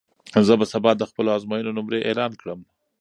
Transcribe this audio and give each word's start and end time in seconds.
زه 0.47 0.53
به 0.59 0.65
سبا 0.73 0.91
د 0.97 1.03
خپلو 1.09 1.29
ازموینو 1.37 1.75
نمرې 1.77 1.99
اعلان 2.03 2.31
کړم. 2.41 2.59